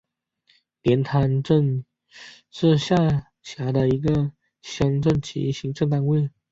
[0.81, 1.85] 连滩镇
[2.49, 6.31] 是下辖的一个乡镇级行政单位。